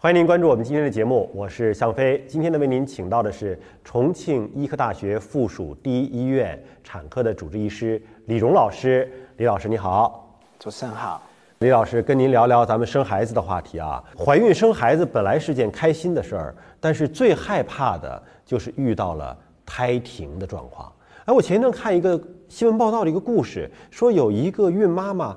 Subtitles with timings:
[0.00, 2.24] 欢迎您关注我们今天的节目，我是向飞。
[2.28, 9.10] 今天呢，为您请到的是重庆医科大学附属第一医院产科的主治医师李荣老师。
[9.38, 11.20] 李老师你好，主持人好。
[11.58, 14.00] 李老师跟您聊聊咱们生孩子的话题啊。
[14.16, 19.36] 怀孕生孩子本来是件开心的事儿，但是最害怕的就是遇到了
[19.66, 20.92] 胎停的状况。
[21.24, 22.16] 哎，我前一段看一个
[22.48, 25.36] 新闻报道的一个故事，说有一个孕妈妈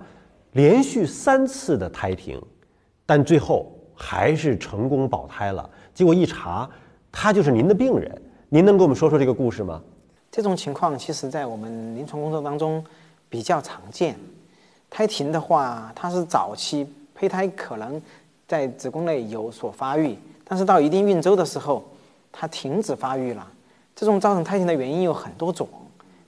[0.51, 2.39] 连续三次的胎停，
[3.07, 3.75] 但最后。
[3.95, 6.69] 还是成功保胎了，结果一查，
[7.11, 8.21] 他就是您的病人。
[8.49, 9.81] 您能给我们说说这个故事吗？
[10.29, 12.83] 这种情况其实在我们临床工作当中
[13.29, 14.15] 比较常见。
[14.89, 18.01] 胎停的话，它是早期胚胎可能
[18.47, 21.83] 在子宫内有所发育，但是到一定孕周的时候，
[22.31, 23.47] 它停止发育了。
[23.95, 25.67] 这种造成胎停的原因有很多种，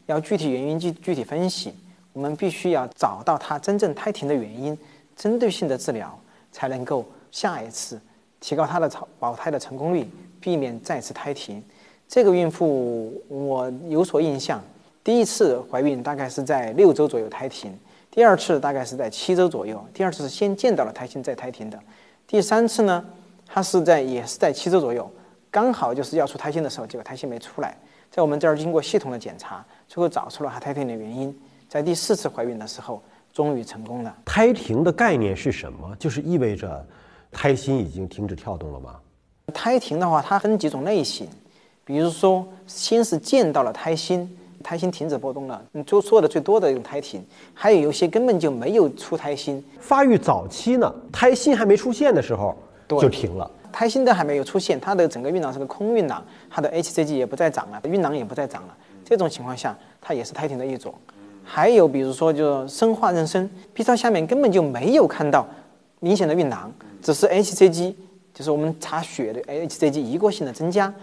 [0.06, 1.74] 要具体原因具具体分析。
[2.14, 4.78] 我们必须要找到它真正胎停的原因，
[5.16, 6.18] 针对性的治疗
[6.52, 7.06] 才能够。
[7.34, 8.00] 下一次
[8.40, 8.90] 提高她的
[9.20, 10.08] 保胎的成功率，
[10.40, 11.62] 避免再次胎停。
[12.08, 14.62] 这个孕妇我有所印象，
[15.04, 17.76] 第一次怀孕大概是在六周左右胎停，
[18.12, 19.84] 第二次大概是在七周左右。
[19.92, 21.80] 第二次是先见到了胎心再胎停的，
[22.28, 23.04] 第三次呢，
[23.48, 25.12] 她是在也是在七周左右，
[25.50, 27.76] 刚好就是要出胎心的时候，结果胎心没出来，
[28.12, 31.36] 在我们这儿经过系统的检查，最后找出了她胎停的原因，
[31.68, 33.02] 在第四次怀孕的时候
[33.34, 34.16] 终于成功了。
[34.24, 35.96] 胎停的概念是什么？
[35.98, 36.86] 就是意味着。
[37.34, 38.96] 胎心已经停止跳动了吗？
[39.54, 41.28] 胎停的话，它分几种类型，
[41.84, 47.22] 比如说，先是见到了胎心，胎心停止波动了，你做说的最多的一种胎停；
[47.54, 52.56] 还有有些根本就没有出胎心，发育早期呢，胎心还没出现的时候
[52.88, 53.50] 就停了。
[53.72, 58.78] 胎心都还没有出现，它的整个孕囊是个空孕囊，它的 hCG 也不再长了，孕囊也不再长了。
[59.04, 60.94] 这种情况下，它也是胎停的一种。
[61.44, 65.46] 还有比如说，就是生化妊娠，B 超下面根本就没有看到
[66.04, 66.70] 明显的孕囊。
[67.02, 67.96] 只是 hCG，
[68.34, 70.94] 就是我们查血的 hCG 一过性的增加，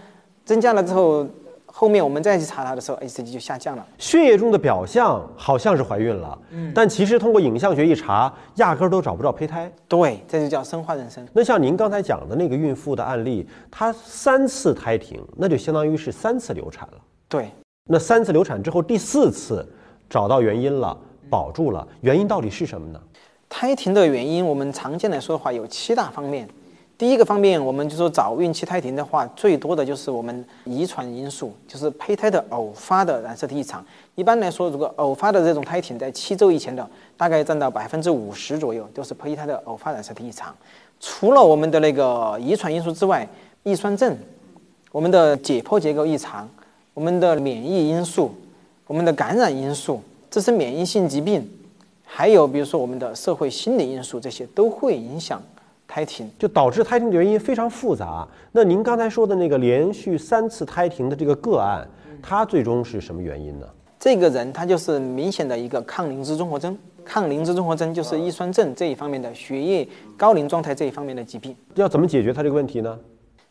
[0.45, 1.25] 增加了之后，
[1.65, 3.85] 后面我们再去查它的时候，hCG 就下降了。
[3.97, 9.71] 血液中的表象好像是怀孕了，嗯，但其实通过影像学一查，压根儿都找不着胚胎。
[9.87, 11.25] 对，这就叫生化妊娠。
[11.33, 16.97] 那像您刚才讲的那个孕妇的案例，她三次胎停，那就相当于是三次流产了。
[17.27, 17.49] 对，
[17.89, 19.67] 那三次流产之后，第四次
[20.09, 20.97] 找到原因了，
[21.29, 22.99] 保住了，原因到底是什么呢？
[23.53, 26.47] 胎停的原因，我们常见来说的话有七大方面。
[26.97, 33.85] 第一个方面，我们就说早孕期胎停的话，最多的就是我们遗传因素，就是胚胎的偶发的染色体异常。
[34.15, 40.55] 一般来说，如果偶发的这种胎停在七周以前的，大概占到百分之五十左右，都是胚胎的偶发染色体异常。
[41.01, 43.27] 除了我们的那个遗传因素之外，
[43.63, 44.17] 易酸症、
[44.93, 46.49] 我们的解剖结构异常、
[46.93, 48.33] 我们的免疫因素、
[48.87, 51.45] 我们的感染因素、这是免疫性疾病。
[52.13, 55.41] 还有，比如说我们的社会心理因素，这些都会影响
[55.87, 58.27] 胎停，就导致胎停的原因非常复杂。
[58.51, 61.87] 那您刚才说的那个连续三次胎停的这个个案，
[62.21, 63.65] 它最终是什么原因呢？
[63.97, 71.55] 这个人他就是明显的一个抗磷脂综合征，抗磷脂综合征就是易酸症这一方面的血液高磷状态这一方面的疾病。
[71.75, 72.99] 要怎么解决他这个问题呢？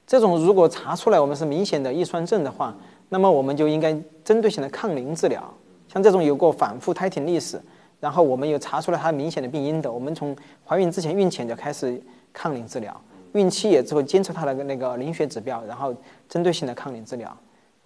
[0.07, 2.77] 这种如果查出来我们是明显的易酸症的话，
[3.09, 5.43] 那么我们就应该针对性的抗磷治疗。
[5.89, 7.59] 像这种有过反复胎停历史。
[8.01, 10.35] 然后我们又查出了它明显的病因的，我们从
[10.65, 12.01] 怀孕之前、孕前就开始
[12.33, 12.99] 抗凝治疗，
[13.35, 15.95] 孕期也之后监测它的那个凝血指标，然后
[16.27, 17.37] 针对性的抗凝治疗。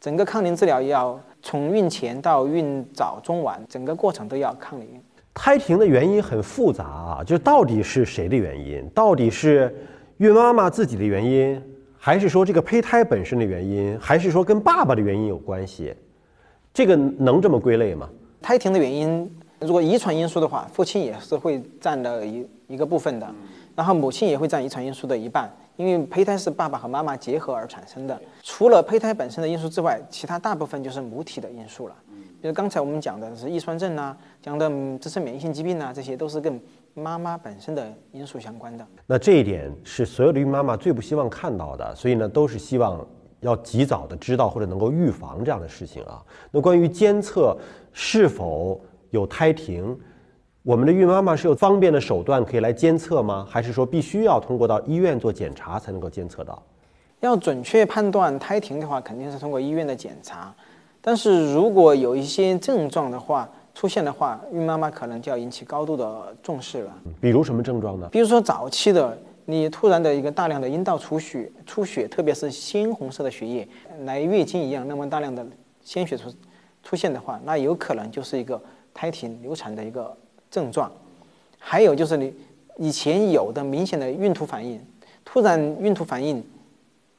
[0.01, 4.87] 整个抗凝治疗要从孕前到孕早、中、晚，整个过程都要抗凝。
[5.33, 8.89] 胎停的原因很复杂啊，就到底是谁的原因？
[8.91, 9.75] 到底是
[10.19, 11.61] 孕妈妈自己的原因，
[11.99, 15.93] 还是说这个胚胎本身的原因，还是说跟爸爸的原因有关系？
[16.73, 18.09] 这个能这么归类吗？
[18.41, 19.29] 胎停的原因。
[19.67, 23.27] 如果遗传因素的话，父亲也是会占了一一个部分的，
[23.75, 28.21] 然后母亲也会占遗传因素的一半，因为胚胎是爸爸和妈妈结合而产生的。
[28.43, 31.95] 除了胚胎本身的因素之外，其他大部分就是母体的因素了。
[32.41, 36.61] 比如刚才我们讲的是遗传症啊，讲的自身免疫性疾病啊，这些都是跟
[36.93, 38.87] 妈妈本身的因素相关的。
[39.07, 43.03] 那这一点是所有的孕妈妈最不希望看到的，所以呢，都是希望
[43.41, 46.23] 要及早的知道或者能够预防这样的事情啊。
[46.51, 47.57] 那关于监测
[47.93, 48.81] 是否？
[49.15, 49.97] 有胎停，
[50.65, 53.47] 我们的孕妈妈是有方便的手段可以来监测吗？
[53.49, 56.61] 还是说必须要通过到医院做检查才能够监测到？
[57.21, 60.53] 要准确判断胎停的话，肯定是通过医院的检查。
[61.01, 66.93] 但是如果有一些症状的话出现的话，孕妈妈可能就要引起高度的重视了。
[67.21, 68.09] 比如什么症状呢？
[68.11, 73.69] 比如说早期的，你突然的一个大量的阴道出血，出血，特别是鲜红色的血液，
[74.01, 75.47] 来月经一样那么大量的
[75.83, 76.35] 鲜血出
[76.83, 78.61] 出现的话，那有可能就是一个。
[78.95, 80.17] 胎停流产的一个
[80.51, 80.91] 症状，
[81.59, 82.33] 还有就是你
[82.79, 84.81] 以前有的明显的孕吐反应，
[85.25, 86.43] 突然孕吐反应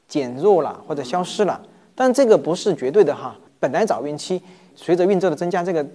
[0.08, 1.60] 减弱了或者消失了，
[1.94, 3.36] 但这个不是绝对的哈。
[3.60, 4.42] 本来早孕期
[4.74, 5.86] 随着孕周的增加，这个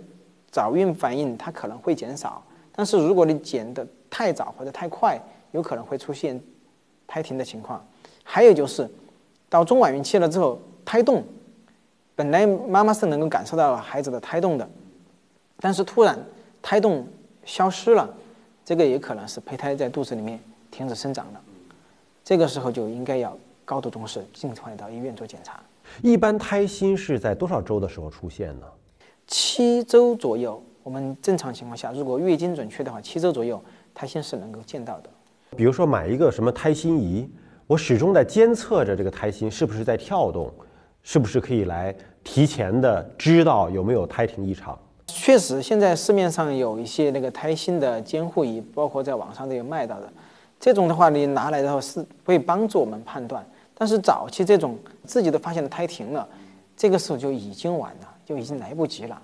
[0.52, 2.44] 早孕反应它可能会减少，
[2.76, 5.20] 但是如果你减的太早或者太快，
[5.52, 6.40] 有可能会出现
[7.08, 7.84] 胎停的情况。
[8.24, 8.90] 还有就是
[9.50, 11.24] 到中晚孕期了之后，胎动，
[12.16, 14.70] 本来妈妈是能够感受到孩子的胎动的，
[15.62, 16.18] 但是突然
[16.62, 17.08] 胎动
[17.46, 18.10] 消失了，
[18.66, 20.40] 这个也可能是胚胎在肚子里面
[20.72, 21.42] 停止生长了。
[22.24, 25.60] 这个时候就应该要高度重视，尽快到医院做检查。
[26.02, 28.66] 一般胎心是在多少周的时候出现呢？
[29.28, 35.10] 七周左右，我们正常情况下，如果月经准确的话，七周左右胎心是能够见到的。
[35.56, 37.30] 比如说买一个什么胎心仪，
[37.68, 40.52] 我始终在监测着这个胎心是不是在跳动，
[41.04, 44.78] 是不是可以来提前的知道有没有胎停异常。
[45.24, 50.12] 确实，现在市面上有一些那个胎心的监护仪，包括在网上都有卖到的。
[50.60, 53.46] 这种的话，你拿来的话是会帮助我们判断。
[53.76, 54.76] 但是早期这种
[55.06, 56.28] 自己都发现了胎停了，
[56.76, 59.22] 这个时候就已经晚了，就已经来不及了。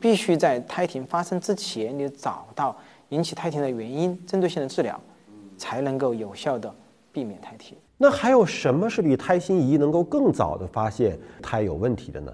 [0.00, 2.74] 必须在胎停发生之前，你找到
[3.10, 4.98] 引起胎停的原因，针对性的治疗，
[5.58, 6.74] 才能够有效的
[7.12, 7.76] 避免胎停。
[7.98, 12.32] 那还有什么是比胎心仪能够更早的发现胎有问题的呢？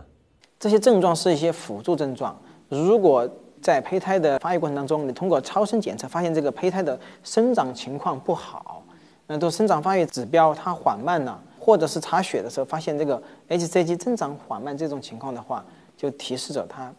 [0.60, 2.40] 这些症状是一些辅助症状。
[2.70, 3.28] 如果
[3.60, 8.82] 在胚胎的发育过程当中，你通过超声检测发现这个胚胎的生长情况不好，
[9.26, 11.38] 那都生长发育指标它缓慢了。
[11.62, 15.62] 或者是查血的时候发现这个 hCG 增长缓慢这种情况的话，
[15.94, 16.90] 就提示着它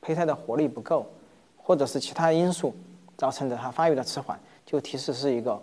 [0.00, 1.04] 胚胎的活力不够，
[1.58, 2.74] 或者是其他因素
[3.18, 5.60] 造成的它发育的迟缓，就提示是一个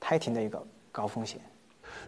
[0.00, 0.60] 胎停的一个
[0.90, 1.40] 高风险。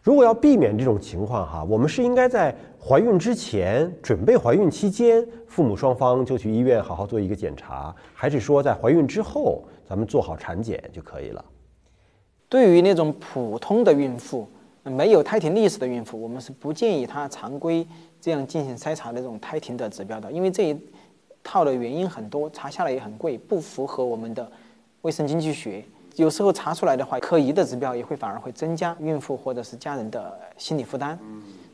[0.03, 11.45] 如果要避免这种情况哈，我们是应该在怀孕之前、准备怀孕期间，父母双方就去医院好好做一个检查，还是说在怀孕之后咱们做好产检就可以了？
[12.49, 14.49] 对于那种普通的孕妇。
[14.85, 17.87] 没有胎停历史的孕妇，我们是不建议她常规
[18.23, 20.81] 这样进行筛查那种胎停的指标的，因为这一
[21.45, 24.51] 套的原因很多，查下来也很贵，不符合我们的
[25.03, 25.85] 卫生经济学。
[26.19, 31.19] 有时候查出来的话，可疑的指标也会反而会增加孕妇或者是家人的心理负担。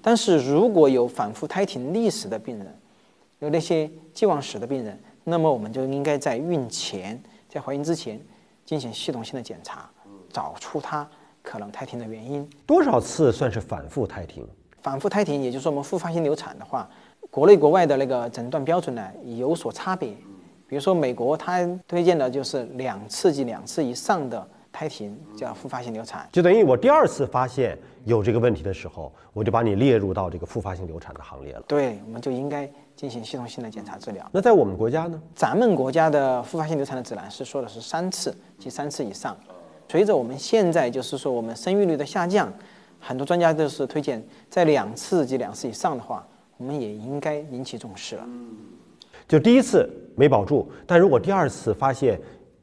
[0.02, 2.66] 但是如果有反复胎停历史的病人，
[3.38, 7.18] 有那些既往史的病人，那么我们就应该在孕前，
[7.48, 8.20] 在怀孕之前
[8.66, 9.88] 进行系统性的检查，
[10.32, 11.08] 找出他。
[11.42, 14.48] 可能胎停的原因多少次算是反复胎停？
[14.82, 16.88] 反复胎停，也就是说我们复发性流产的话，
[17.30, 20.14] 国内国外的那个诊断标准呢有所差别。
[20.66, 26.28] 比如说美国，它推荐的就是两次及两次以上的胎停叫复发性流产。
[26.32, 31.62] 就等于我第二次发现有这个问题的时候，我就把你列入到这个复发性流产的行列了。
[31.68, 34.28] 对，我们就应该进行系统性的检查治疗。
[34.32, 35.20] 那在我们国家呢？
[35.34, 39.36] 咱们国家的复发性流产的指南是说的是三次及三次以上。
[39.88, 42.52] 随着我们现在就是说我们生育率的下降，
[42.98, 46.26] 很多专家都是推荐在两次及两次以上的话，
[46.56, 48.26] 我们也应该引起重视了。
[49.28, 52.20] 就第一次没保住，但如果第二次发现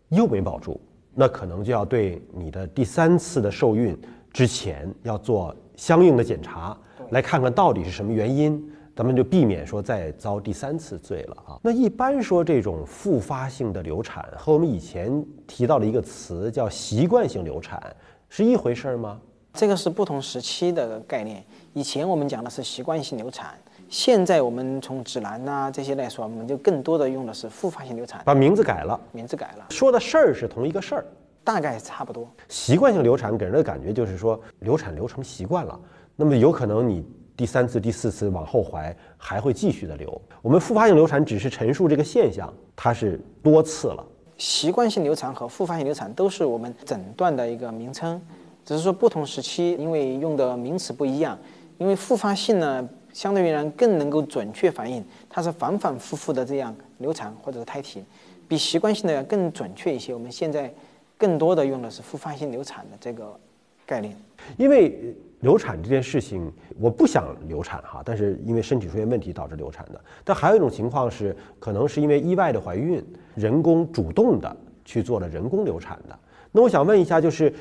[0.09, 0.79] 又没保住，
[1.13, 3.97] 那可能就要对你的第三次的受孕
[4.31, 6.77] 之前要做相应的检查，
[7.09, 8.67] 来看看到底是什么原因。
[8.93, 11.57] 咱们就避免说再遭第三次罪了啊。
[11.63, 17.81] 那一般说这种复发性的流产和我们以前提到的一个词叫习惯性流产
[18.27, 19.19] 是一回事吗？
[19.53, 21.43] 这个是不同时期的概念。
[21.73, 23.57] 以前我们讲的是习惯性流产，
[23.91, 31.05] 现在我们从指南呐这些来说，我们就更多的用的是复发性流产，把名字改了，名字改了，说的事儿是同一个事儿，
[31.43, 32.25] 大概差不多。
[32.47, 35.77] 习惯性流产给人的感觉就是说流产流成习惯了，
[36.15, 37.05] 那么有可能你。
[37.35, 40.21] 第三次、第四次往后怀还会继续的流。
[40.43, 44.05] 我们复发性流产只是陈述这个现象，它是多次了。
[44.37, 48.21] 习惯性流产和复发性流产都是我们诊断的一个名称，
[48.63, 51.37] 只是说不同时期因为用的名词不一样。
[51.79, 58.05] 因为复发性呢，相对而言更能够准确反映它是反反复复的这样流产或者是胎停，
[58.47, 60.13] 比习惯性的要更准确一些。
[60.13, 60.73] 我们现在
[61.17, 63.39] 更多的用的是复发性流产的这个
[63.85, 64.15] 概念，
[64.57, 65.15] 因为。
[65.41, 69.99] 流产这件事情，我不想流产哈，但是因为身体出现问题导致流产的。
[70.23, 73.03] 但还有一种情况是，可能是因为意外的怀孕，
[73.33, 76.15] 人工主动的去做了人工流产的。
[76.51, 77.51] 那我想问一下，就是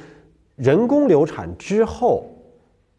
[0.57, 2.26] 人工流产之后，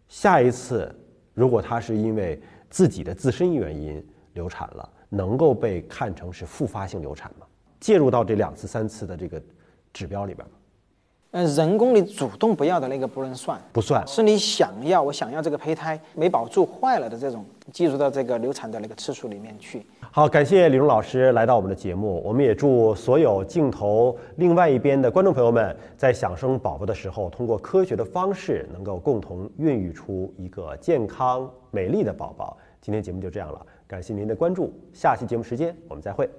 [0.07, 0.91] 下一次
[1.33, 7.45] 如果他是因为自己的自身原因流产了，能够被看成是复发性流产吗？
[7.79, 9.41] 介入到这两次、三次的这个
[9.91, 10.53] 指标里边吗？
[11.31, 14.05] 呃，人工你主动不要的那个不能算，不算。
[14.05, 19.85] 是你想要，我想要这个胚胎没保住坏了的这种，计入到这个流产的那个次数里面去。
[20.11, 22.21] 好，感谢李荣老师来到我们的节目。
[22.25, 32.57] 我们也祝所有镜头另外一边的观众朋友们，在想生宝宝的时候，通过科学的方式，能够共同孕育出一个健康美丽的宝宝。
[32.81, 36.29] 今天节目就这样了，感谢您的关注，下期节目时间我们再会。